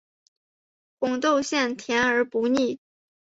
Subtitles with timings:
[0.97, 2.79] 红豆馅甜而不腻